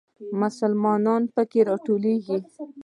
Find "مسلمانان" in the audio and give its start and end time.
0.41-1.23